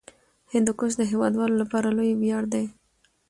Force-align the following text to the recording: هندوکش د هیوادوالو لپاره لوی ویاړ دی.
هندوکش 0.53 0.91
د 0.97 1.01
هیوادوالو 1.11 1.55
لپاره 1.61 1.87
لوی 1.97 2.11
ویاړ 2.15 2.43
دی. 2.53 2.65